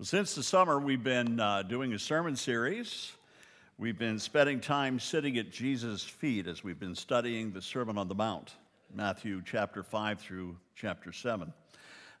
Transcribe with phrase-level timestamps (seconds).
[0.00, 3.10] Since the summer, we've been uh, doing a sermon series.
[3.78, 8.06] We've been spending time sitting at Jesus' feet as we've been studying the Sermon on
[8.06, 8.54] the Mount,
[8.94, 11.52] Matthew chapter 5 through chapter 7.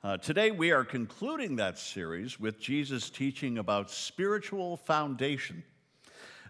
[0.02, 5.62] Uh, today, we are concluding that series with Jesus teaching about spiritual foundation.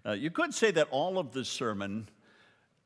[0.06, 2.08] Uh, you could say that all of the sermon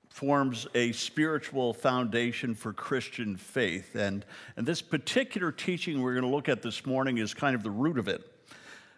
[0.09, 3.95] forms a spiritual foundation for Christian faith.
[3.95, 7.62] And, and this particular teaching we're going to look at this morning is kind of
[7.62, 8.31] the root of it.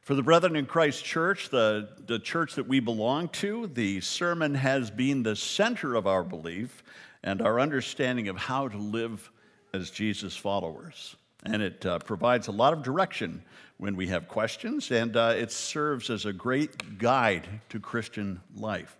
[0.04, 4.54] For the Brethren in Christ Church, the, the church that we belong to, the sermon
[4.54, 6.82] has been the center of our belief
[7.22, 9.30] and our understanding of how to live
[9.72, 11.16] as Jesus followers.
[11.46, 13.42] And it uh, provides a lot of direction
[13.78, 18.94] when we have questions, and uh, it serves as a great guide to Christian life.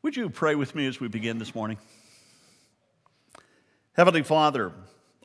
[0.00, 1.76] Would you pray with me as we begin this morning?
[3.92, 4.72] Heavenly Father,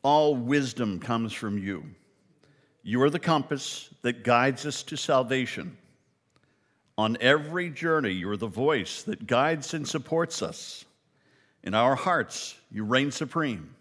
[0.04, 1.86] all wisdom comes from you.
[2.90, 5.78] You are the compass that guides us to salvation.
[6.98, 10.86] On every journey, you're the voice that guides and supports us.
[11.62, 13.76] In our hearts, you reign supreme.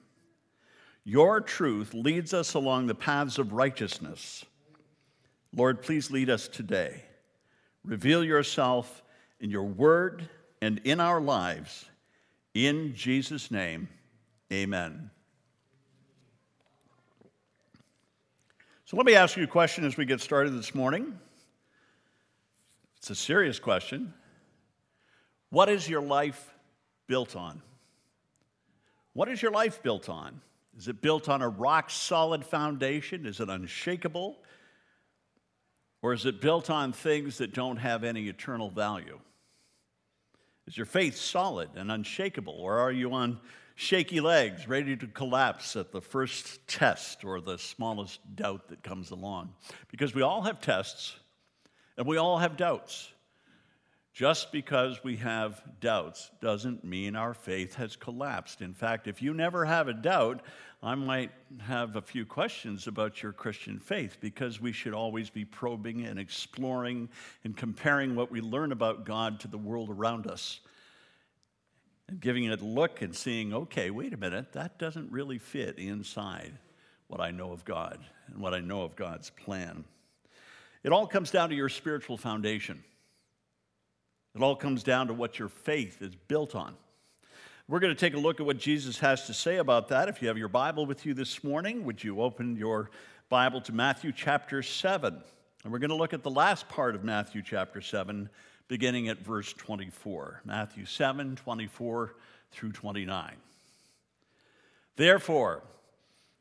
[1.05, 4.45] Your truth leads us along the paths of righteousness.
[5.57, 7.03] Lord, please lead us today.
[7.87, 9.03] Reveal yourself
[9.41, 10.29] in your word
[10.61, 11.87] and in our lives.
[12.53, 13.89] In Jesus' name,
[14.53, 15.11] amen.
[18.89, 21.13] So let me ask you a question as we get started this morning.
[22.97, 24.15] It's a serious question.
[25.51, 26.55] What is your life
[27.07, 27.61] built on?
[29.13, 30.41] What is your life built on?
[30.79, 33.27] Is it built on a rock solid foundation?
[33.27, 34.39] Is it unshakable?
[36.01, 39.21] Or is it built on things that don't have any eternal value?
[40.67, 43.39] Is your faith solid and unshakable, or are you on
[43.79, 49.13] shaky legs, ready to collapse at the first test or the smallest doubt that comes
[49.13, 49.55] along?
[49.89, 51.15] Because we all have tests
[51.97, 53.13] and we all have doubts.
[54.13, 58.63] Just because we have doubts doesn't mean our faith has collapsed.
[58.63, 60.41] In fact, if you never have a doubt,
[60.83, 61.31] I might
[61.61, 66.19] have a few questions about your Christian faith because we should always be probing and
[66.19, 67.09] exploring
[67.45, 70.59] and comparing what we learn about God to the world around us
[72.09, 75.79] and giving it a look and seeing, okay, wait a minute, that doesn't really fit
[75.79, 76.53] inside
[77.07, 77.99] what I know of God
[78.29, 79.85] and what I know of God's plan.
[80.83, 82.83] It all comes down to your spiritual foundation.
[84.35, 86.75] It all comes down to what your faith is built on.
[87.67, 90.09] We're going to take a look at what Jesus has to say about that.
[90.09, 92.91] If you have your Bible with you this morning, would you open your
[93.29, 95.23] Bible to Matthew chapter 7?
[95.65, 98.31] And we're going to look at the last part of Matthew chapter 7,
[98.69, 100.43] beginning at verse 24.
[100.45, 102.15] Matthew 7, 24
[102.53, 103.37] through 29.
[104.97, 105.63] Therefore,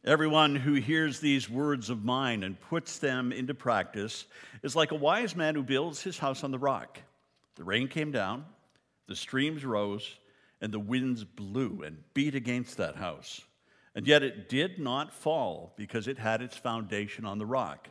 [0.04, 4.26] everyone who hears these words of mine and puts them into practice
[4.62, 7.00] is like a wise man who builds his house on the rock.
[7.56, 8.46] The rain came down,
[9.08, 10.18] the streams rose,
[10.62, 13.42] and the winds blew and beat against that house.
[13.96, 17.88] And yet it did not fall because it had its foundation on the rock.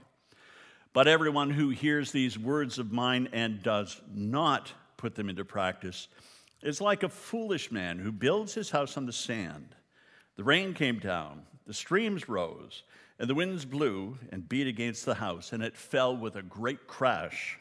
[0.97, 6.09] But everyone who hears these words of mine and does not put them into practice
[6.63, 9.75] is like a foolish man who builds his house on the sand.
[10.37, 12.83] The rain came down, the streams rose,
[13.19, 16.87] and the winds blew and beat against the house, and it fell with a great
[16.87, 17.59] crash.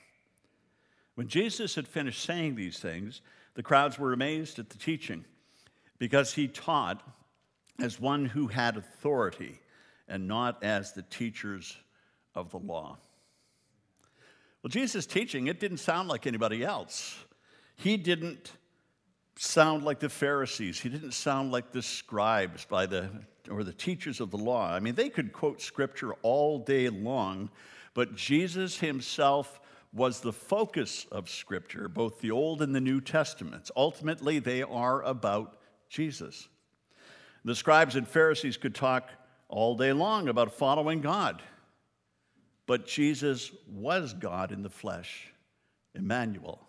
[1.15, 3.19] When Jesus had finished saying these things,
[3.55, 5.25] the crowds were amazed at the teaching
[5.99, 7.03] because he taught
[7.81, 9.59] as one who had authority
[10.07, 11.75] and not as the teachers
[12.33, 12.97] of the law.
[14.65, 17.23] Well, Jesus' teaching, it didn't sound like anybody else.
[17.75, 18.51] He didn't
[19.35, 20.79] sound like the Pharisees.
[20.79, 23.11] He didn't sound like the scribes by the
[23.51, 24.73] or the teachers of the law.
[24.73, 27.51] I mean, they could quote scripture all day long,
[27.93, 29.61] but Jesus himself
[29.93, 33.69] was the focus of Scripture, both the Old and the New Testaments.
[33.75, 35.59] Ultimately, they are about
[35.89, 36.47] Jesus.
[37.43, 39.11] The scribes and Pharisees could talk
[39.47, 41.43] all day long about following God,
[42.67, 45.31] but Jesus was God in the flesh,
[45.93, 46.59] Emmanuel,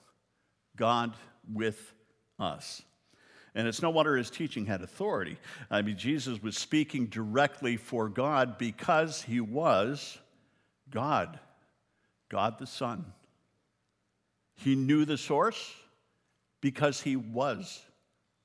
[0.77, 1.15] God
[1.53, 1.95] with
[2.39, 2.83] us.
[3.55, 5.39] And it's no wonder his teaching had authority.
[5.71, 10.19] I mean, Jesus was speaking directly for God because he was
[10.91, 11.41] God.
[12.29, 13.13] God the Son.
[14.57, 15.75] He knew the source
[16.61, 17.81] because he was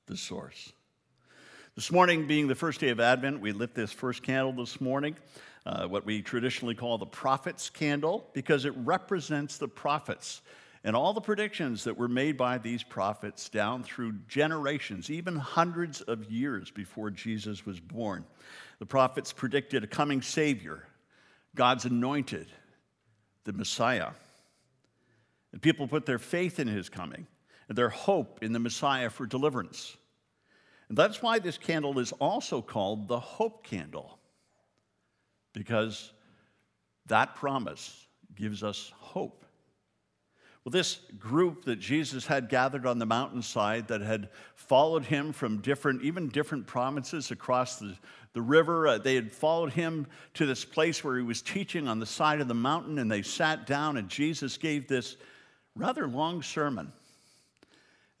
[0.06, 0.72] the source.
[1.74, 5.16] This morning, being the first day of Advent, we lit this first candle this morning,
[5.66, 10.42] uh, what we traditionally call the prophet's candle, because it represents the prophets
[10.84, 16.00] and all the predictions that were made by these prophets down through generations, even hundreds
[16.00, 18.24] of years before Jesus was born.
[18.80, 20.84] The prophets predicted a coming Savior,
[21.54, 22.48] God's anointed,
[23.44, 24.10] the Messiah.
[25.52, 27.28] And people put their faith in his coming
[27.68, 29.96] and their hope in the Messiah for deliverance.
[30.88, 34.18] And that's why this candle is also called the hope candle,
[35.52, 36.12] because
[37.06, 39.44] that promise gives us hope.
[40.64, 45.60] Well, this group that Jesus had gathered on the mountainside that had followed him from
[45.60, 47.96] different, even different provinces across the,
[48.32, 51.98] the river, uh, they had followed him to this place where he was teaching on
[51.98, 55.16] the side of the mountain, and they sat down, and Jesus gave this
[55.74, 56.92] rather long sermon.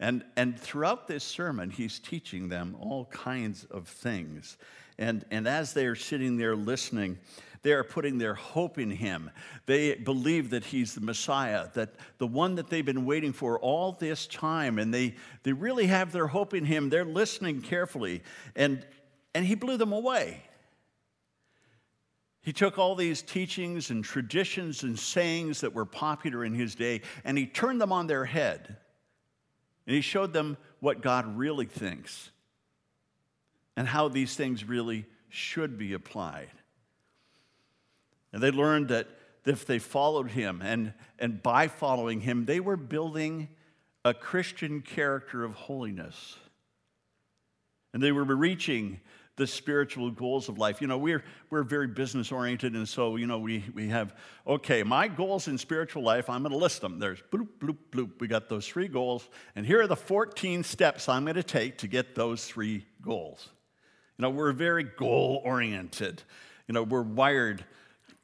[0.00, 4.56] And, and throughout this sermon, he's teaching them all kinds of things.
[4.98, 7.18] And, and as they are sitting there listening,
[7.62, 9.30] they are putting their hope in him.
[9.66, 13.92] They believe that he's the Messiah, that the one that they've been waiting for all
[13.92, 16.90] this time, and they, they really have their hope in him.
[16.90, 18.22] They're listening carefully,
[18.56, 18.84] and,
[19.34, 20.42] and he blew them away.
[22.42, 27.02] He took all these teachings and traditions and sayings that were popular in his day,
[27.24, 28.76] and he turned them on their head.
[29.86, 32.30] And he showed them what God really thinks
[33.76, 36.50] and how these things really should be applied.
[38.32, 39.08] And they learned that
[39.44, 43.48] if they followed him, and, and by following him, they were building
[44.04, 46.36] a Christian character of holiness.
[47.92, 49.00] And they were reaching
[49.36, 50.80] the spiritual goals of life.
[50.80, 54.14] You know, we're, we're very business oriented, and so, you know, we, we have,
[54.46, 56.98] okay, my goals in spiritual life, I'm going to list them.
[56.98, 58.20] There's bloop, bloop, bloop.
[58.20, 61.78] We got those three goals, and here are the 14 steps I'm going to take
[61.78, 63.48] to get those three goals.
[64.18, 66.22] You know, we're very goal oriented.
[66.66, 67.64] You know, we're wired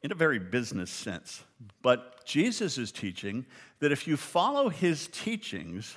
[0.02, 1.42] in a very business sense.
[1.82, 3.46] But Jesus is teaching
[3.80, 5.96] that if you follow his teachings,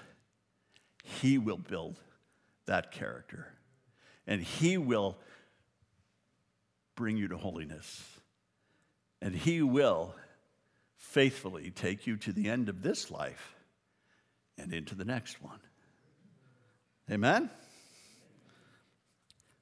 [1.04, 2.00] he will build
[2.66, 3.48] that character
[4.28, 5.18] and he will
[6.96, 8.04] bring you to holiness.
[9.22, 10.16] And he will
[10.96, 13.56] faithfully take you to the end of this life
[14.58, 15.60] and into the next one.
[17.10, 17.50] Amen?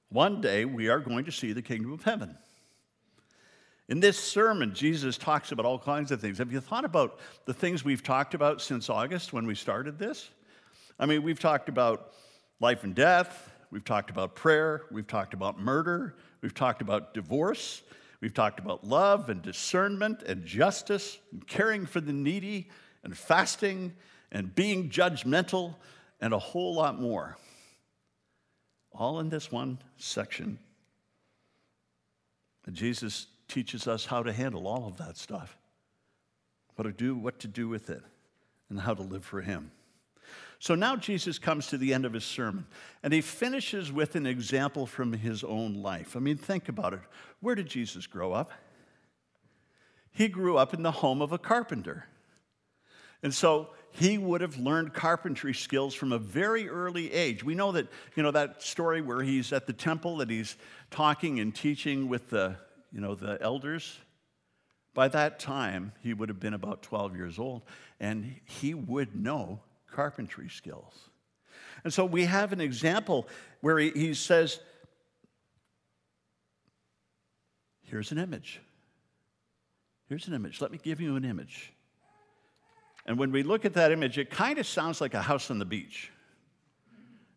[0.09, 2.35] One day we are going to see the kingdom of heaven.
[3.89, 6.39] In this sermon, Jesus talks about all kinds of things.
[6.39, 10.29] Have you thought about the things we've talked about since August when we started this?
[11.00, 12.13] I mean, we've talked about
[12.59, 17.83] life and death, we've talked about prayer, we've talked about murder, we've talked about divorce,
[18.19, 22.69] we've talked about love and discernment and justice and caring for the needy
[23.03, 23.94] and fasting
[24.31, 25.75] and being judgmental
[26.19, 27.38] and a whole lot more.
[28.91, 30.59] All in this one section.
[32.65, 35.57] And Jesus teaches us how to handle all of that stuff,
[36.75, 38.03] what to do, what to do with it,
[38.69, 39.71] and how to live for Him.
[40.59, 42.68] So now Jesus comes to the end of his sermon,
[43.01, 46.18] and he finishes with an example from his own life.
[46.18, 47.00] I mean, think about it.
[47.39, 48.51] Where did Jesus grow up?
[50.12, 52.06] He grew up in the home of a carpenter.
[53.24, 53.69] And so
[54.00, 57.44] he would have learned carpentry skills from a very early age.
[57.44, 60.56] We know that, you know, that story where he's at the temple, that he's
[60.90, 62.56] talking and teaching with the
[62.92, 63.98] you know, the elders.
[64.94, 67.63] By that time, he would have been about 12 years old,
[68.00, 69.60] and he would know
[69.92, 70.94] carpentry skills.
[71.84, 73.27] And so we have an example
[73.62, 74.60] where he, he says,
[77.84, 78.62] Here's an image.
[80.10, 80.62] Here's an image.
[80.62, 81.74] Let me give you an image.
[83.06, 85.60] And when we look at that image, it kind of sounds like a house on
[85.60, 86.12] the beach.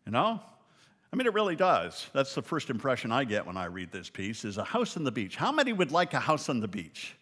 [0.05, 0.39] You know?
[1.11, 2.07] I mean, it really does.
[2.13, 5.03] That's the first impression I get when I read this piece is a house on
[5.03, 5.35] the beach.
[5.35, 7.15] How many would like a house on the beach?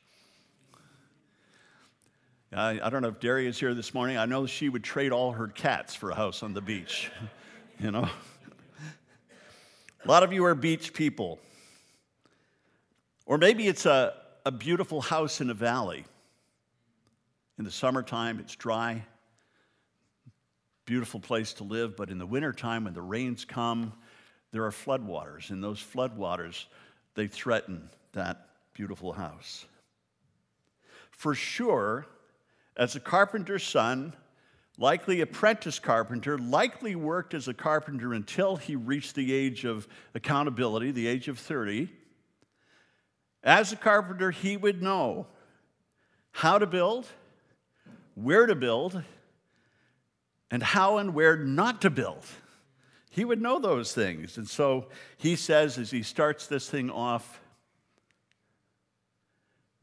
[2.54, 4.18] I, I don't know if Derry is here this morning.
[4.18, 7.12] I know she would trade all her cats for a house on the beach,
[7.80, 8.10] you know?
[10.04, 11.40] a lot of you are beach people.
[13.26, 14.14] Or maybe it's a,
[14.46, 16.06] a beautiful house in a valley.
[17.62, 19.06] In the summertime, it's dry,
[20.86, 23.94] beautiful place to live, but in the wintertime, when the rains come,
[24.52, 26.66] there are floodwaters, and those floodwaters,
[27.14, 29.68] they threaten that beautiful house.
[31.12, 32.08] For sure,
[32.78, 34.16] as a carpenter's son,
[34.80, 40.90] likely apprentice carpenter, likely worked as a carpenter until he reached the age of accountability,
[40.90, 41.90] the age of 30.
[43.44, 45.28] As a carpenter, he would know
[46.32, 47.06] how to build,
[48.24, 49.04] where to build,
[50.50, 52.26] and how and where not to build.
[53.10, 54.38] He would know those things.
[54.38, 54.88] And so
[55.18, 57.42] he says, as he starts this thing off,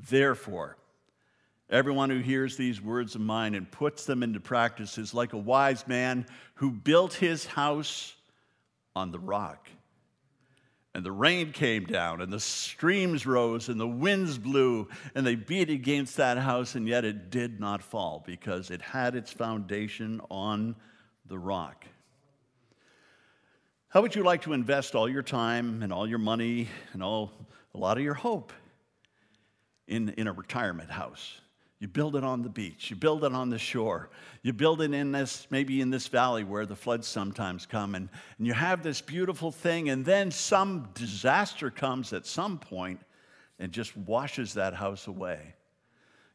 [0.08, 0.76] therefore,
[1.68, 5.38] everyone who hears these words of mine and puts them into practice is like a
[5.38, 8.14] wise man who built his house
[8.96, 9.68] on the rock.
[10.98, 15.36] And the rain came down, and the streams rose, and the winds blew, and they
[15.36, 20.20] beat against that house, and yet it did not fall because it had its foundation
[20.28, 20.74] on
[21.26, 21.86] the rock.
[23.90, 27.30] How would you like to invest all your time and all your money and all,
[27.76, 28.52] a lot of your hope
[29.86, 31.40] in, in a retirement house?
[31.80, 32.90] You build it on the beach.
[32.90, 34.10] You build it on the shore.
[34.42, 37.94] You build it in this, maybe in this valley where the floods sometimes come.
[37.94, 38.08] And,
[38.38, 43.00] and you have this beautiful thing, and then some disaster comes at some point
[43.60, 45.54] and just washes that house away.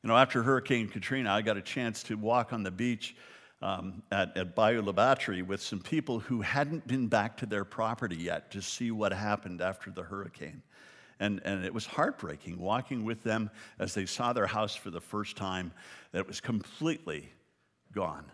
[0.01, 3.15] You know, after Hurricane Katrina, I got a chance to walk on the beach
[3.61, 7.63] um, at, at Bayou La Batre with some people who hadn't been back to their
[7.63, 10.61] property yet to see what happened after the hurricane.
[11.19, 15.01] And, and it was heartbreaking walking with them as they saw their house for the
[15.01, 15.71] first time,
[16.11, 17.29] that it was completely
[17.93, 18.25] gone.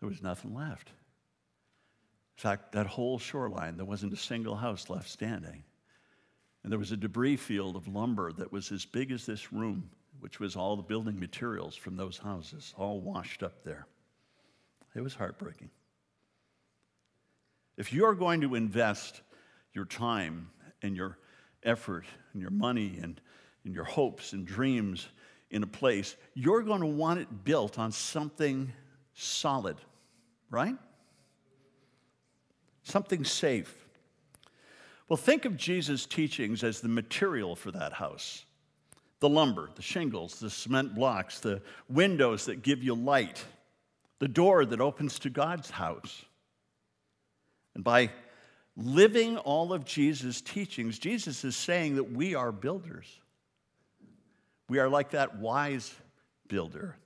[0.00, 0.88] There was nothing left.
[0.88, 5.62] In fact, that whole shoreline, there wasn't a single house left standing.
[6.62, 9.90] And there was a debris field of lumber that was as big as this room,
[10.20, 13.86] which was all the building materials from those houses, all washed up there.
[14.94, 15.70] It was heartbreaking.
[17.76, 19.20] If you're going to invest
[19.74, 20.48] your time
[20.82, 21.18] and your
[21.64, 23.20] effort and your money and,
[23.64, 25.08] and your hopes and dreams
[25.50, 28.72] in a place, you're going to want it built on something
[29.14, 29.76] solid,
[30.50, 30.76] right?
[32.82, 33.86] Something safe.
[35.08, 38.44] Well, think of Jesus' teachings as the material for that house
[39.20, 43.42] the lumber, the shingles, the cement blocks, the windows that give you light,
[44.18, 46.26] the door that opens to God's house.
[47.74, 48.10] And by
[48.76, 53.06] living all of Jesus' teachings, Jesus is saying that we are builders.
[54.68, 55.94] We are like that wise
[56.48, 56.96] builder.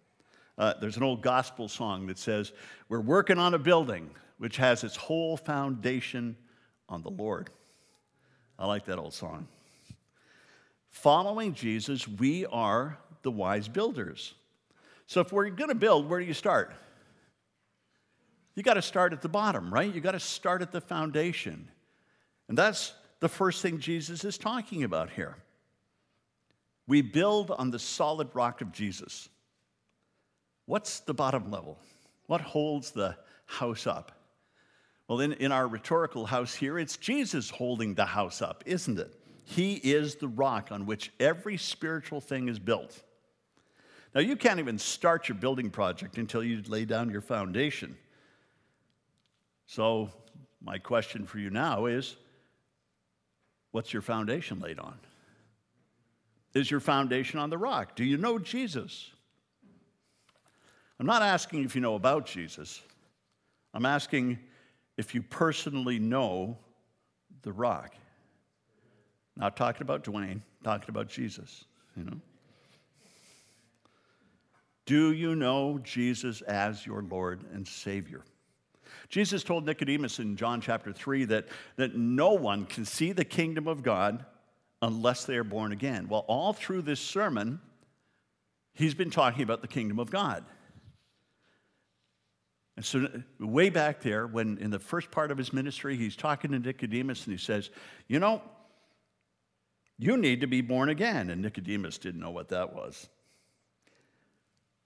[0.56, 2.52] Uh, there's an old gospel song that says,
[2.88, 6.36] We're working on a building which has its whole foundation
[6.88, 7.50] on the Lord.
[8.58, 9.46] I like that old song.
[10.90, 14.34] Following Jesus, we are the wise builders.
[15.06, 16.72] So if we're going to build, where do you start?
[18.58, 19.94] You got to start at the bottom, right?
[19.94, 21.68] You got to start at the foundation.
[22.48, 25.36] And that's the first thing Jesus is talking about here.
[26.88, 29.28] We build on the solid rock of Jesus.
[30.66, 31.78] What's the bottom level?
[32.26, 33.14] What holds the
[33.46, 34.10] house up?
[35.06, 39.14] Well, in, in our rhetorical house here, it's Jesus holding the house up, isn't it?
[39.44, 43.04] He is the rock on which every spiritual thing is built.
[44.16, 47.96] Now, you can't even start your building project until you lay down your foundation.
[49.68, 50.08] So,
[50.62, 52.16] my question for you now is
[53.70, 54.98] what's your foundation laid on?
[56.54, 57.94] Is your foundation on the rock?
[57.94, 59.10] Do you know Jesus?
[60.98, 62.80] I'm not asking if you know about Jesus.
[63.74, 64.38] I'm asking
[64.96, 66.56] if you personally know
[67.42, 67.94] the rock.
[69.36, 72.20] Not talking about Dwayne, talking about Jesus, you know.
[74.86, 78.24] Do you know Jesus as your Lord and Savior?
[79.08, 83.66] Jesus told Nicodemus in John chapter 3 that, that no one can see the kingdom
[83.66, 84.24] of God
[84.82, 86.08] unless they are born again.
[86.08, 87.60] Well, all through this sermon,
[88.74, 90.44] he's been talking about the kingdom of God.
[92.76, 93.08] And so,
[93.40, 97.26] way back there, when in the first part of his ministry, he's talking to Nicodemus
[97.26, 97.70] and he says,
[98.06, 98.40] You know,
[99.98, 101.30] you need to be born again.
[101.30, 103.08] And Nicodemus didn't know what that was.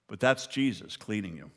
[0.07, 1.51] But that's Jesus cleaning you.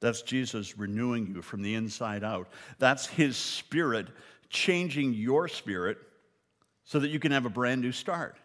[0.00, 2.48] That's Jesus renewing you from the inside out.
[2.78, 4.08] That's His Spirit
[4.50, 5.96] changing your spirit
[6.84, 8.36] so that you can have a brand new start.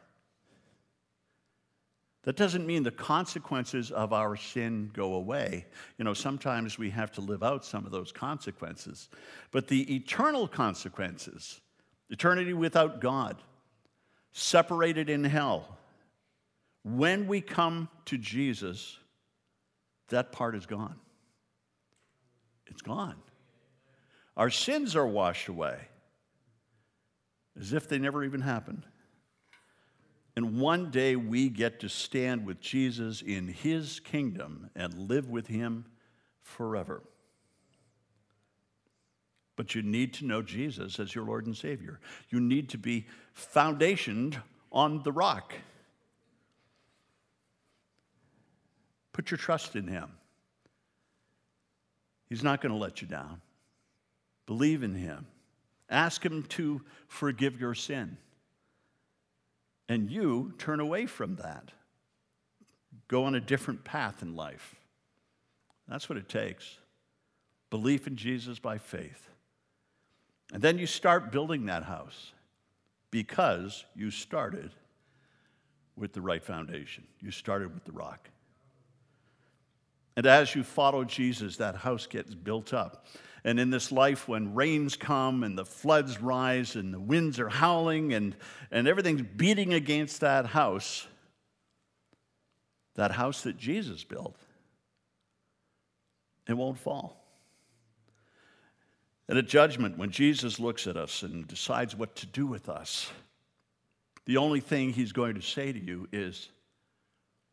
[2.23, 5.65] That doesn't mean the consequences of our sin go away.
[5.97, 9.09] You know, sometimes we have to live out some of those consequences.
[9.51, 11.61] But the eternal consequences,
[12.09, 13.37] eternity without God,
[14.31, 15.77] separated in hell,
[16.83, 18.97] when we come to Jesus,
[20.09, 20.99] that part is gone
[22.67, 23.15] it's gone.
[24.37, 25.77] Our sins are washed away
[27.59, 28.85] as if they never even happened.
[30.35, 35.47] And one day we get to stand with Jesus in his kingdom and live with
[35.47, 35.85] him
[36.41, 37.01] forever.
[39.55, 42.01] But you need to know Jesus as your Lord and Savior.
[42.29, 44.35] You need to be foundationed
[44.71, 45.53] on the rock.
[49.13, 50.11] Put your trust in him.
[52.35, 53.39] He's not going to let you down.
[54.45, 55.25] Believe in Him.
[55.89, 58.17] Ask Him to forgive your sin.
[59.87, 61.71] And you turn away from that.
[63.07, 64.75] Go on a different path in life.
[65.87, 66.77] That's what it takes
[67.69, 69.29] belief in Jesus by faith.
[70.51, 72.33] And then you start building that house.
[73.11, 74.71] because you started
[75.95, 77.05] with the right foundation.
[77.21, 78.29] You started with the rock.
[80.15, 83.05] And as you follow Jesus, that house gets built up.
[83.43, 87.49] And in this life, when rains come and the floods rise and the winds are
[87.49, 88.35] howling and,
[88.71, 91.05] and everything's beating against that house,
[92.95, 94.35] that house that Jesus built,
[96.47, 97.21] it won't fall.
[99.27, 103.11] And at judgment, when Jesus looks at us and decides what to do with us,
[104.25, 106.49] the only thing he's going to say to you is,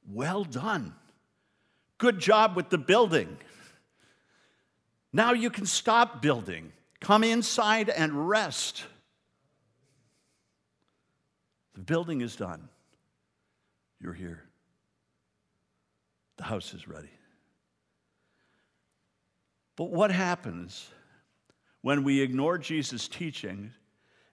[0.07, 0.95] Well done.
[2.02, 3.38] Good job with the building.
[5.12, 6.73] Now you can stop building.
[7.00, 8.82] Come inside and rest.
[11.75, 12.68] The building is done.
[14.00, 14.42] You're here.
[16.38, 17.12] The house is ready.
[19.76, 20.88] But what happens
[21.82, 23.71] when we ignore Jesus' teaching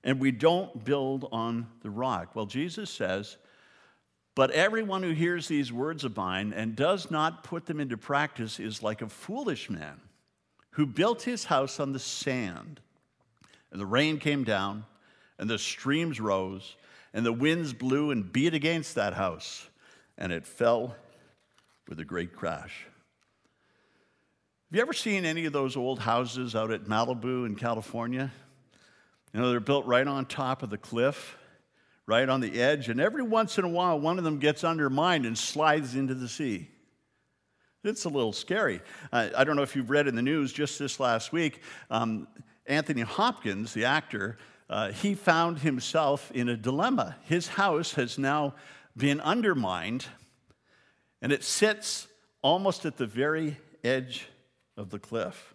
[0.04, 2.36] and we don't build on the rock?
[2.36, 3.38] Well, Jesus says,
[4.40, 8.58] But everyone who hears these words of mine and does not put them into practice
[8.58, 10.00] is like a foolish man
[10.70, 12.80] who built his house on the sand.
[13.70, 14.86] And the rain came down,
[15.38, 16.78] and the streams rose,
[17.14, 19.68] and the winds blew and beat against that house,
[20.18, 20.96] and it fell
[21.90, 22.86] with a great crash.
[24.70, 28.32] Have you ever seen any of those old houses out at Malibu in California?
[29.34, 31.36] You know, they're built right on top of the cliff,
[32.10, 35.28] right on the edge, and every once in a while, one of them gets undermined
[35.28, 36.68] and slides into the sea.
[37.84, 38.82] It's a little scary.
[39.14, 41.62] I don't know if you've read in the news just this last week,
[41.92, 42.28] um,
[42.66, 44.38] Anthony Hopkins, the actor,
[44.70, 47.16] uh, he found himself in a dilemma.
[47.26, 48.56] His house has now
[48.98, 50.08] been undermined,
[51.22, 52.08] and it sits
[52.42, 54.28] almost at the very edge
[54.78, 55.54] of the cliff.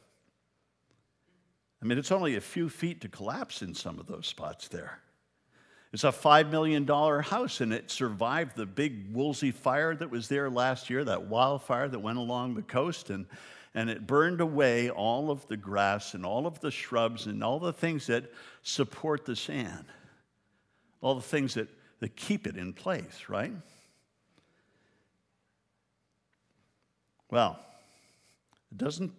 [1.82, 5.00] I mean, it's only a few feet to collapse in some of those spots there.
[5.94, 10.50] It's a $5 million house, and it survived the big Woolsey fire that was there
[10.50, 13.26] last year, that wildfire that went along the coast, and,
[13.76, 17.60] and it burned away all of the grass and all of the shrubs and all
[17.60, 18.24] the things that
[18.64, 19.84] support the sand,
[21.00, 21.68] all the things that,
[22.00, 23.52] that keep it in place, right?
[27.30, 27.60] Well,
[28.72, 29.12] it doesn't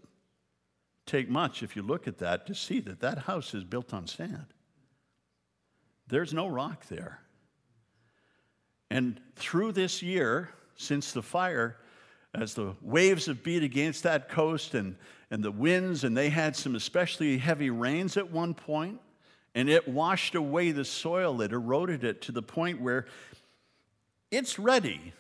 [1.06, 4.08] take much if you look at that to see that that house is built on
[4.08, 4.48] sand.
[6.08, 7.20] There's no rock there.
[8.89, 11.78] And through this year, since the fire,
[12.34, 14.96] as the waves have beat against that coast and,
[15.32, 19.00] and the winds, and they had some especially heavy rains at one point,
[19.56, 23.06] and it washed away the soil, it eroded it to the point where
[24.30, 25.13] it's ready.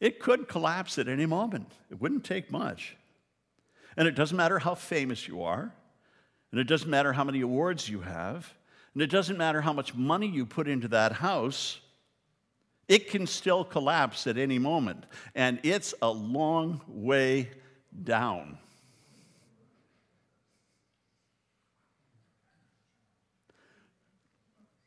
[0.00, 1.72] It could collapse at any moment.
[1.90, 2.96] It wouldn't take much.
[3.96, 5.72] And it doesn't matter how famous you are,
[6.50, 8.54] and it doesn't matter how many awards you have,
[8.94, 11.80] and it doesn't matter how much money you put into that house,
[12.88, 15.04] it can still collapse at any moment.
[15.34, 17.50] And it's a long way
[18.02, 18.58] down.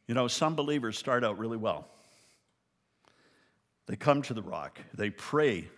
[0.08, 1.88] You know, some believers start out really well.
[3.86, 5.70] They come to the rock, they pray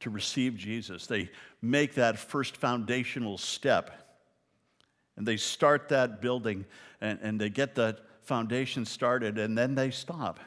[0.00, 1.06] to receive Jesus.
[1.06, 4.02] They make that first foundational step
[5.16, 6.64] and they start that building
[7.02, 10.40] and, and they get the foundation started and then they stop.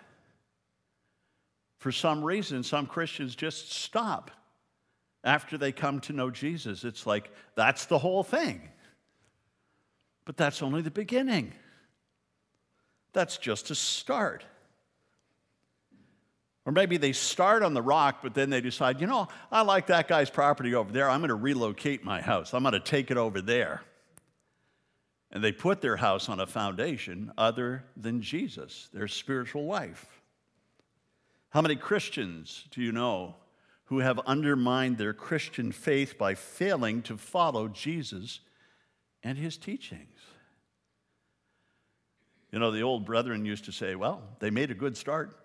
[1.77, 4.31] For some reason, some Christians just stop
[5.23, 6.83] after they come to know Jesus.
[6.83, 8.69] It's like that's the whole thing.
[10.23, 11.53] But that's only the beginning.
[13.13, 14.43] That's just a start.
[16.65, 19.87] Or maybe they start on the rock, but then they decide, you know, I like
[19.87, 21.09] that guy's property over there.
[21.09, 22.55] I'm going to relocate my house.
[22.55, 23.83] I'm going to take it over there.
[25.35, 30.21] And they put their house on a foundation other than Jesus, their spiritual life.
[31.49, 33.35] How many Christians do you know
[33.87, 38.39] who have undermined their Christian faith by failing to follow Jesus
[39.23, 40.17] and his teachings?
[42.53, 45.37] You know, the old brethren used to say, well, they made a good start.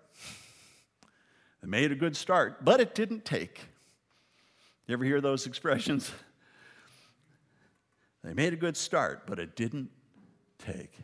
[1.61, 3.59] They made a good start, but it didn't take.
[4.87, 6.09] You ever hear those expressions?
[8.23, 9.89] They made a good start, but it didn't
[10.59, 10.91] take.
[10.93, 11.01] Do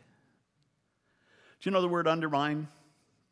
[1.62, 2.60] you know the word undermine?
[2.60, 2.68] Do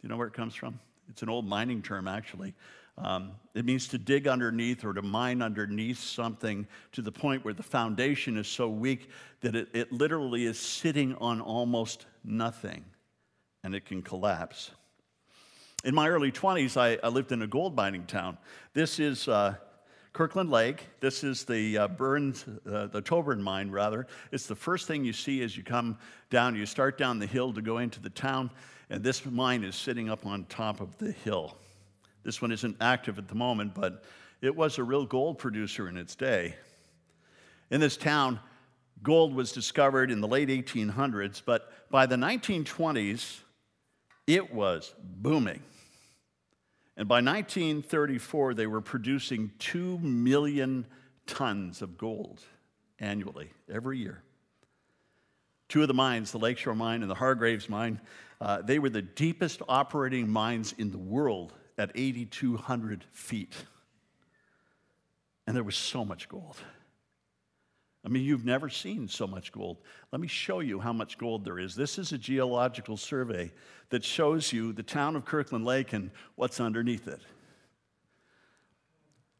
[0.02, 0.80] you know where it comes from?
[1.08, 2.54] It's an old mining term, actually.
[2.98, 7.54] Um, it means to dig underneath or to mine underneath something to the point where
[7.54, 9.10] the foundation is so weak
[9.42, 12.84] that it, it literally is sitting on almost nothing
[13.62, 14.70] and it can collapse.
[15.84, 18.38] In my early 20s, I, I lived in a gold mining town.
[18.72, 19.54] This is uh,
[20.16, 24.06] Kirkland Lake, this is the uh, Burns, uh, the mine, rather.
[24.32, 25.98] It's the first thing you see as you come
[26.30, 26.56] down.
[26.56, 28.50] You start down the hill to go into the town,
[28.88, 31.58] and this mine is sitting up on top of the hill.
[32.22, 34.04] This one isn't active at the moment, but
[34.40, 36.54] it was a real gold producer in its day.
[37.70, 38.40] In this town,
[39.02, 43.40] gold was discovered in the late 1800s, but by the 1920s,
[44.26, 45.62] it was booming.
[46.96, 50.86] And by 1934, they were producing 2 million
[51.26, 52.40] tons of gold
[52.98, 54.22] annually, every year.
[55.68, 58.00] Two of the mines, the Lakeshore Mine and the Hargreaves Mine,
[58.40, 63.54] uh, they were the deepest operating mines in the world at 8,200 feet.
[65.46, 66.56] And there was so much gold.
[68.06, 69.78] I mean, you've never seen so much gold.
[70.12, 71.74] Let me show you how much gold there is.
[71.74, 73.50] This is a geological survey
[73.90, 77.20] that shows you the town of Kirkland Lake and what's underneath it.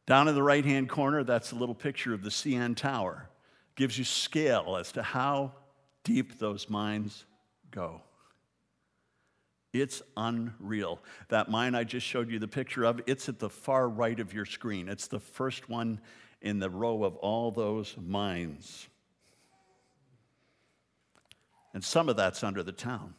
[0.05, 3.29] Down in the right hand corner, that's a little picture of the CN Tower.
[3.75, 5.53] Gives you scale as to how
[6.03, 7.23] deep those mines
[7.71, 8.01] go.
[9.71, 10.99] It's unreal.
[11.29, 14.33] That mine I just showed you the picture of, it's at the far right of
[14.33, 14.89] your screen.
[14.89, 16.01] It's the first one
[16.41, 18.87] in the row of all those mines.
[21.73, 23.13] And some of that's under the town.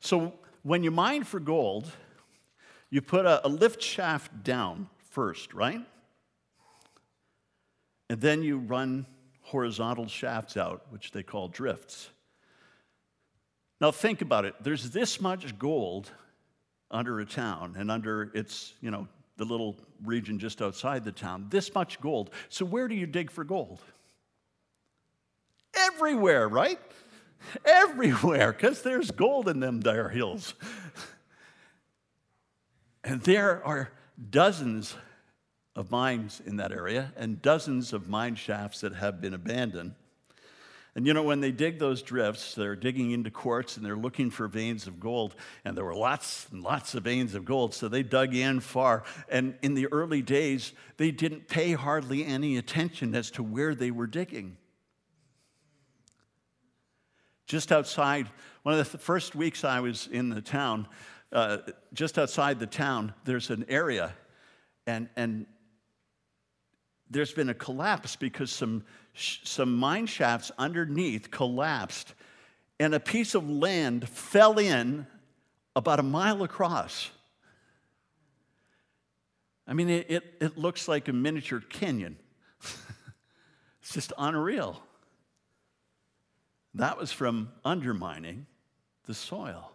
[0.00, 1.90] So when you mine for gold,
[2.90, 5.80] you put a, a lift shaft down first, right?
[8.08, 9.06] And then you run
[9.42, 12.10] horizontal shafts out, which they call drifts.
[13.80, 14.54] Now think about it.
[14.60, 16.10] There's this much gold
[16.90, 19.06] under a town and under its, you know,
[19.40, 19.74] the little
[20.04, 21.46] region just outside the town.
[21.48, 22.28] This much gold.
[22.50, 23.80] So where do you dig for gold?
[25.74, 26.78] Everywhere, right?
[27.64, 30.52] Everywhere, because there's gold in them dire hills.
[33.02, 33.90] And there are
[34.28, 34.94] dozens
[35.74, 39.94] of mines in that area and dozens of mine shafts that have been abandoned.
[40.96, 44.30] And you know, when they dig those drifts, they're digging into quartz and they're looking
[44.30, 45.36] for veins of gold.
[45.64, 49.04] And there were lots and lots of veins of gold, so they dug in far.
[49.28, 53.92] And in the early days, they didn't pay hardly any attention as to where they
[53.92, 54.56] were digging.
[57.46, 58.28] Just outside,
[58.62, 60.88] one of the first weeks I was in the town,
[61.32, 61.58] uh,
[61.92, 64.12] just outside the town, there's an area,
[64.86, 65.46] and, and
[67.10, 72.14] there's been a collapse because some some mine shafts underneath collapsed,
[72.78, 75.06] and a piece of land fell in
[75.74, 77.10] about a mile across.
[79.66, 82.16] I mean, it, it, it looks like a miniature canyon.
[83.80, 84.82] it's just unreal.
[86.74, 88.46] That was from undermining
[89.06, 89.72] the soil.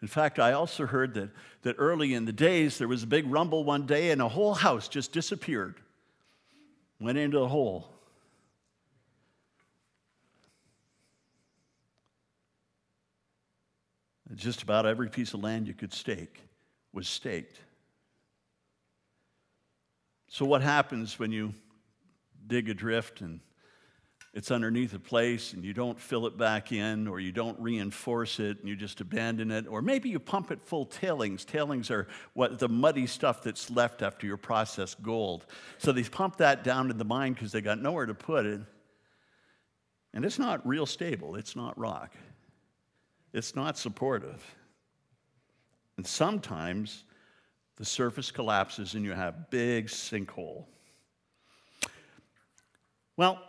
[0.00, 1.30] In fact, I also heard that,
[1.62, 4.54] that early in the days there was a big rumble one day and a whole
[4.54, 5.76] house just disappeared,
[7.00, 7.88] went into the hole.
[14.34, 16.40] Just about every piece of land you could stake
[16.92, 17.60] was staked.
[20.28, 21.54] So, what happens when you
[22.46, 23.40] dig a drift and
[24.34, 28.38] it's underneath a place and you don't fill it back in or you don't reinforce
[28.38, 29.66] it and you just abandon it.
[29.66, 31.44] Or maybe you pump it full tailings.
[31.44, 35.46] Tailings are what the muddy stuff that's left after you process gold.
[35.78, 38.60] So they pump that down in the mine because they got nowhere to put it.
[40.12, 41.34] And it's not real stable.
[41.36, 42.12] It's not rock.
[43.32, 44.44] It's not supportive.
[45.96, 47.04] And sometimes
[47.76, 50.66] the surface collapses and you have big sinkhole.
[53.16, 53.42] Well,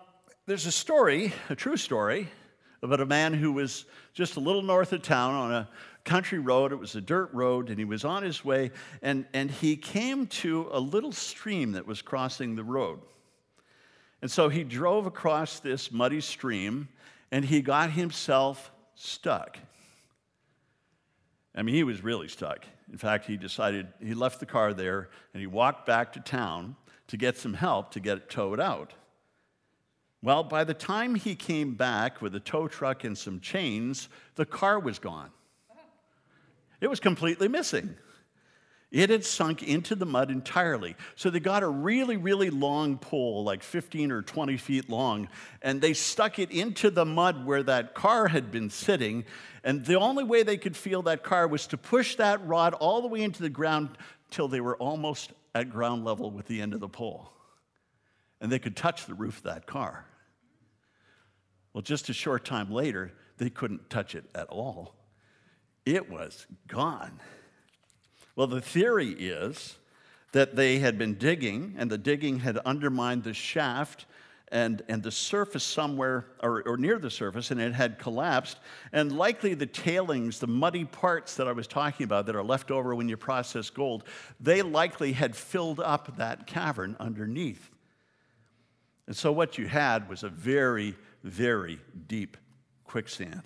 [0.50, 2.28] there's a story, a true story,
[2.82, 3.86] about a man who was
[4.16, 5.70] just a little north of town on a
[6.04, 6.72] country road.
[6.72, 8.72] It was a dirt road, and he was on his way,
[9.04, 13.00] and, and he came to a little stream that was crossing the road.
[14.24, 16.88] And so he drove across this muddy stream,
[17.32, 19.60] and he got himself stuck.
[21.54, 22.66] I mean, he was really stuck.
[22.92, 26.76] In fact, he decided he left the car there and he walked back to town
[27.06, 28.94] to get some help to get it towed out.
[30.21, 34.45] Well, by the time he came back with a tow truck and some chains, the
[34.45, 35.32] car was gone.
[36.82, 37.95] It was completely missing.
[38.91, 40.95] It had sunk into the mud entirely.
[41.15, 45.29] So they got a really, really long pole, like 15 or 20 feet long,
[45.62, 49.25] and they stuck it into the mud where that car had been sitting.
[49.63, 53.01] And the only way they could feel that car was to push that rod all
[53.01, 53.97] the way into the ground
[54.32, 57.32] till they were almost at ground level with the end of the pole.
[58.41, 60.05] And they could touch the roof of that car.
[61.73, 64.95] Well, just a short time later, they couldn't touch it at all.
[65.86, 67.19] It was gone.
[68.36, 69.77] Well, the theory is
[70.32, 74.05] that they had been digging, and the digging had undermined the shaft
[74.51, 78.60] and, and the surface somewhere, or, or near the surface, and it had collapsed.
[78.91, 82.71] And likely the tailings, the muddy parts that I was talking about that are left
[82.71, 84.05] over when you process gold,
[84.39, 87.69] they likely had filled up that cavern underneath.
[89.10, 92.38] And so what you had was a very, very deep
[92.84, 93.41] quicksand.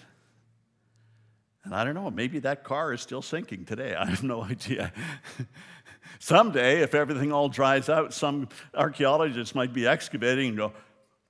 [1.63, 3.95] And I don't know, maybe that car is still sinking today.
[3.99, 4.91] I have no idea.
[6.19, 10.73] Someday, if everything all dries out, some archaeologists might be excavating and go,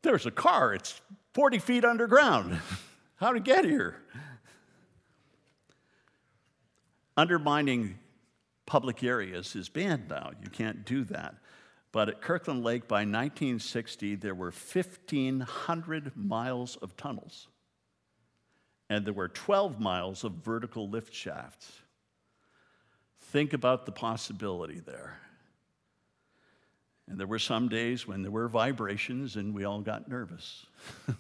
[0.02, 1.00] there's a car, it's
[1.36, 2.60] 40 feet underground.
[3.18, 4.02] How to get here?
[7.16, 8.00] Undermining
[8.66, 10.32] public areas is banned now.
[10.42, 11.36] You can't do that.
[11.94, 17.48] But at Kirkland Lake by 1960, there were 1,500 miles of tunnels,
[18.90, 21.72] and there were 12 miles of vertical lift shafts.
[23.20, 25.20] Think about the possibility there.
[27.08, 30.66] And there were some days when there were vibrations and we all got nervous.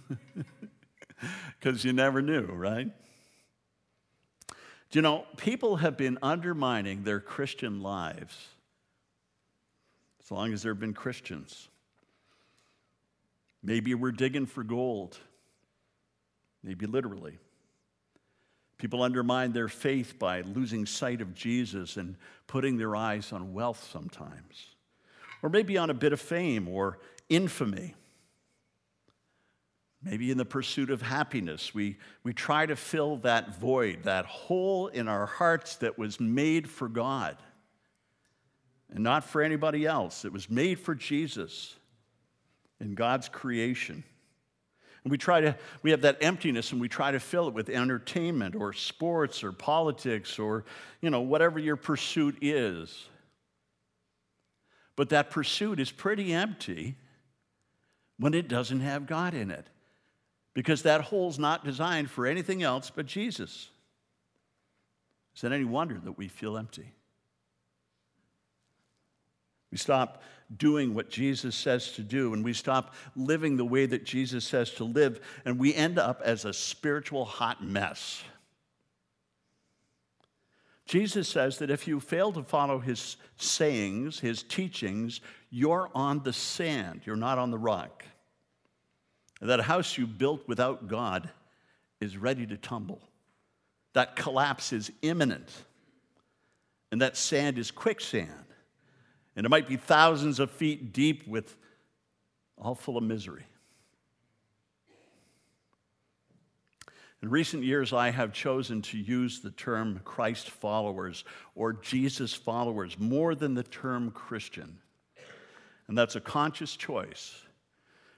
[1.59, 2.89] Because you never knew, right?
[4.49, 4.55] Do
[4.91, 8.49] you know, people have been undermining their Christian lives
[10.33, 11.69] long as there have been Christians.
[13.61, 15.17] Maybe we're digging for gold,
[16.63, 17.37] maybe literally.
[18.77, 22.17] People undermine their faith by losing sight of Jesus and
[22.47, 24.73] putting their eyes on wealth sometimes
[25.43, 26.97] or maybe on a bit of fame or
[27.29, 27.93] infamy.
[30.01, 34.87] Maybe in the pursuit of happiness, we, we try to fill that void, that hole
[34.87, 37.37] in our hearts that was made for God
[38.93, 40.23] and not for anybody else.
[40.23, 41.75] It was made for Jesus
[42.79, 44.03] in God's creation.
[45.03, 47.69] And we try to, we have that emptiness and we try to fill it with
[47.69, 50.63] entertainment or sports or politics or,
[51.01, 53.05] you know, whatever your pursuit is.
[54.95, 56.95] But that pursuit is pretty empty
[58.19, 59.67] when it doesn't have God in it.
[60.53, 63.69] Because that hole's not designed for anything else but Jesus.
[65.35, 66.93] Is it any wonder that we feel empty?
[69.73, 70.21] We stop
[70.55, 74.69] doing what Jesus says to do, and we stop living the way that Jesus says
[74.73, 78.23] to live, and we end up as a spiritual hot mess.
[80.85, 86.33] Jesus says that if you fail to follow his sayings, his teachings, you're on the
[86.33, 88.05] sand, you're not on the rock.
[89.41, 91.31] That house you built without God
[91.99, 93.01] is ready to tumble.
[93.93, 95.49] That collapse is imminent.
[96.91, 98.42] And that sand is quicksand.
[99.35, 101.55] And it might be thousands of feet deep with
[102.57, 103.45] all full of misery.
[107.21, 111.23] In recent years, I have chosen to use the term Christ followers
[111.55, 114.77] or Jesus followers more than the term Christian.
[115.87, 117.41] And that's a conscious choice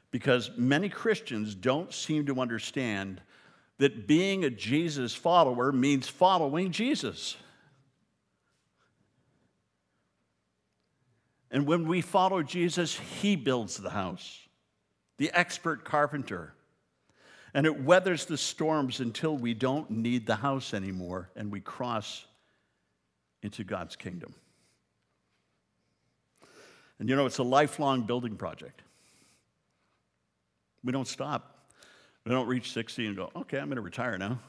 [0.10, 3.22] because many Christians don't seem to understand
[3.78, 7.38] that being a Jesus follower means following Jesus.
[11.52, 14.48] And when we follow Jesus, He builds the house,
[15.18, 16.56] the expert carpenter
[17.56, 22.26] and it weathers the storms until we don't need the house anymore and we cross
[23.42, 24.36] into God's kingdom.
[27.00, 28.82] And you know, it's a lifelong building project.
[30.84, 31.72] We don't stop.
[32.26, 34.40] We don't reach 60 and go, okay, I'm going to retire now.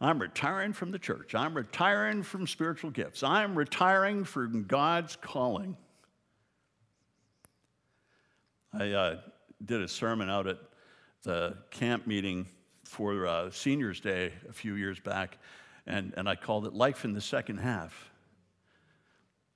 [0.00, 1.34] I'm retiring from the church.
[1.34, 3.22] I'm retiring from spiritual gifts.
[3.24, 5.76] I'm retiring from God's calling.
[8.72, 9.16] I uh,
[9.64, 10.58] did a sermon out at
[11.24, 12.46] the camp meeting
[12.84, 15.38] for uh, Seniors Day a few years back,
[15.86, 18.10] and, and I called it Life in the Second Half.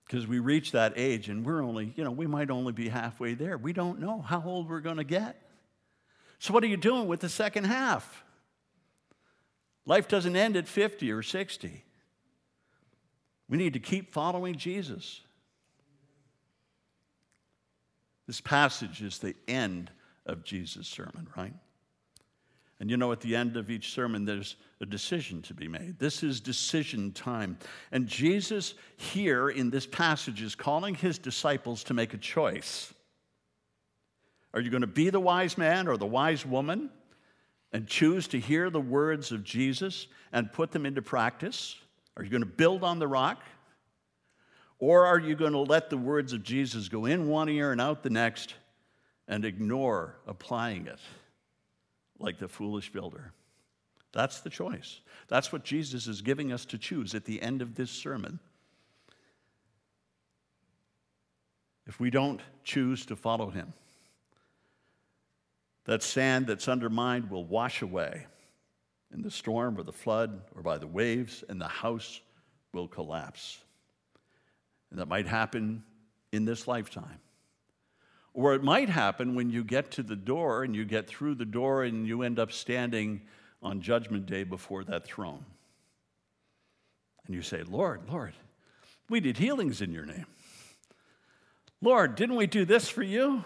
[0.06, 3.34] Because we reach that age and we're only, you know, we might only be halfway
[3.34, 3.56] there.
[3.56, 5.40] We don't know how old we're going to get.
[6.38, 8.24] So, what are you doing with the second half?
[9.84, 11.84] Life doesn't end at 50 or 60.
[13.48, 15.20] We need to keep following Jesus.
[18.26, 19.90] This passage is the end
[20.26, 21.54] of Jesus' sermon, right?
[22.80, 25.98] And you know, at the end of each sermon, there's a decision to be made.
[25.98, 27.58] This is decision time.
[27.92, 32.92] And Jesus, here in this passage, is calling his disciples to make a choice.
[34.54, 36.90] Are you going to be the wise man or the wise woman
[37.72, 41.76] and choose to hear the words of Jesus and put them into practice?
[42.16, 43.42] Are you going to build on the rock?
[44.78, 47.80] Or are you going to let the words of Jesus go in one ear and
[47.80, 48.54] out the next
[49.28, 50.98] and ignore applying it
[52.18, 53.32] like the foolish builder.
[54.12, 55.00] That's the choice.
[55.28, 58.40] That's what Jesus is giving us to choose at the end of this sermon.
[61.86, 63.72] if we don't choose to follow him.
[65.84, 68.26] That sand that's undermined will wash away
[69.12, 72.20] in the storm or the flood or by the waves, and the house
[72.72, 73.58] will collapse.
[74.90, 75.82] And that might happen
[76.32, 77.20] in this lifetime.
[78.34, 81.44] Or it might happen when you get to the door and you get through the
[81.44, 83.22] door and you end up standing
[83.62, 85.44] on Judgment Day before that throne.
[87.26, 88.32] And you say, Lord, Lord,
[89.08, 90.26] we did healings in your name.
[91.82, 93.44] Lord, didn't we do this for you?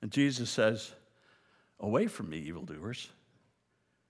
[0.00, 0.92] And Jesus says,
[1.84, 3.10] Away from me, evildoers.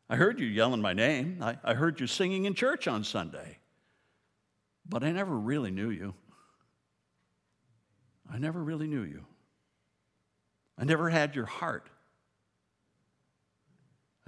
[0.09, 1.39] I heard you yelling my name.
[1.43, 3.59] I, I heard you singing in church on Sunday.
[4.89, 6.15] But I never really knew you.
[8.33, 9.25] I never really knew you.
[10.79, 11.91] I never had your heart.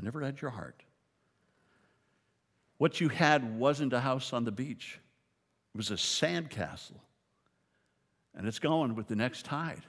[0.00, 0.82] I never had your heart.
[2.78, 4.98] What you had wasn't a house on the beach,
[5.72, 6.98] it was a sandcastle.
[8.34, 9.84] And it's going with the next tide.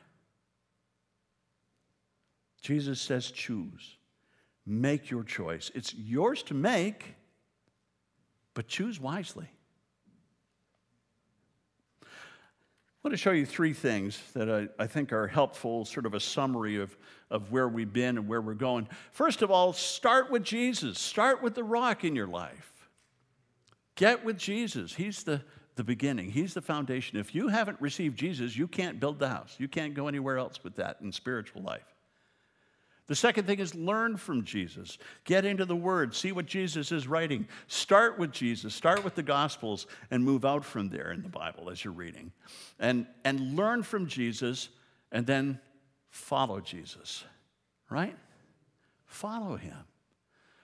[2.61, 3.97] Jesus says, choose.
[4.65, 5.71] Make your choice.
[5.73, 7.15] It's yours to make,
[8.53, 9.49] but choose wisely.
[12.03, 16.13] I want to show you three things that I, I, think are helpful, sort of
[16.13, 16.97] a summary of,
[17.29, 18.89] of where we've been and where we're going.
[19.11, 20.99] First of all, start with Jesus.
[20.99, 22.73] Start with the rock in your life.
[23.95, 24.93] Get with Jesus.
[24.93, 25.41] He's the,
[25.75, 27.17] the beginning, He's the foundation.
[27.17, 29.55] If you haven't received Jesus, you can't build the house.
[29.57, 31.96] You can't go anywhere else with that in spiritual life.
[33.07, 34.97] The second thing is learn from Jesus.
[35.23, 37.47] Get into the Word, see what Jesus is writing.
[37.67, 41.69] Start with Jesus, start with the Gospels, and move out from there in the Bible
[41.69, 42.33] as you're reading.
[42.79, 44.67] And, and learn from Jesus,
[45.11, 45.59] and then
[46.09, 47.23] follow Jesus,
[47.89, 48.15] right?
[49.05, 49.77] Follow Him.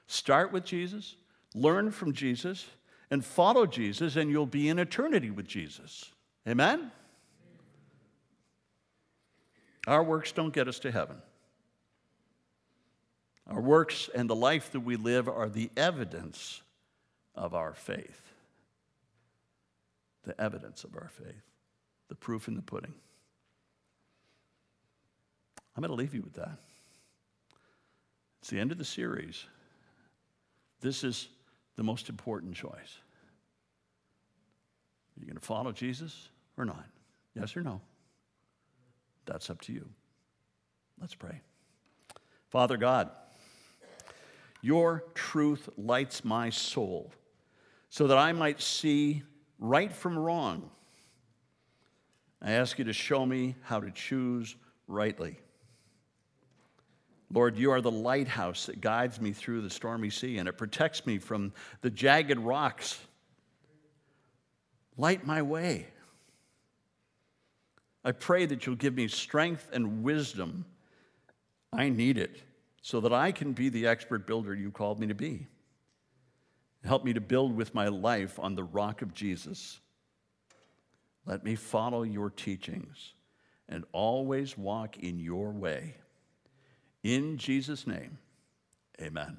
[0.08, 1.16] Start with Jesus,
[1.56, 2.66] learn from Jesus,
[3.10, 6.12] and follow Jesus, and you'll be in eternity with Jesus.
[6.46, 6.92] Amen?
[9.88, 11.18] Our works don't get us to heaven.
[13.48, 16.62] Our works and the life that we live are the evidence
[17.36, 18.22] of our faith.
[20.24, 21.44] The evidence of our faith,
[22.08, 22.94] the proof in the pudding.
[25.76, 26.58] I'm going to leave you with that.
[28.40, 29.44] It's the end of the series.
[30.80, 31.28] This is
[31.76, 32.72] the most important choice.
[35.16, 36.86] Are you going to follow Jesus or not?
[37.36, 37.82] Yes or no?
[39.26, 39.88] That's up to you.
[41.00, 41.42] Let's pray.
[42.50, 43.10] Father God,
[44.64, 47.12] your truth lights my soul
[47.90, 49.22] so that I might see
[49.60, 50.72] right from wrong.
[52.42, 54.56] I ask you to show me how to choose
[54.88, 55.38] rightly.
[57.30, 61.06] Lord, you are the lighthouse that guides me through the stormy sea and it protects
[61.06, 62.98] me from the jagged rocks.
[64.96, 65.88] Light my way.
[68.06, 70.64] I pray that you'll give me strength and wisdom.
[71.74, 72.44] I need it
[72.84, 75.48] so that I can be the expert builder you called me to be.
[76.84, 79.80] Help me to build with my life on the rock of Jesus.
[81.26, 83.14] Let me follow your teachings
[83.70, 85.96] and always walk in your way.
[87.04, 88.18] In Jesus' name,
[89.02, 89.38] amen.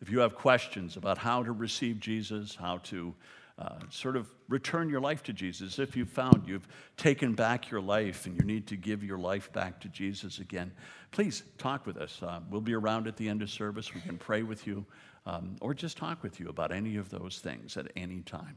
[0.00, 3.14] If you have questions about how to receive Jesus, how to
[3.58, 5.78] uh, sort of return your life to Jesus.
[5.78, 9.52] If you've found you've taken back your life and you need to give your life
[9.52, 10.72] back to Jesus again,
[11.10, 12.22] please talk with us.
[12.22, 13.94] Uh, we'll be around at the end of service.
[13.94, 14.86] We can pray with you
[15.26, 18.56] um, or just talk with you about any of those things at any time.